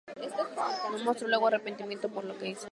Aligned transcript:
No 0.91 0.97
mostró 1.03 1.27
luego 1.27 1.45
arrepentimiento 1.45 2.09
por 2.09 2.23
lo 2.25 2.35
que 2.35 2.49
hizo. 2.49 2.67